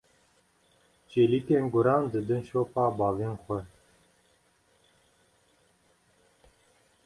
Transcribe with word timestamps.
Çêlikên 1.09 1.63
guran 1.73 2.03
didin 2.11 2.41
şopa 2.49 2.85
bavên 2.97 3.33
xwe. 3.43 3.59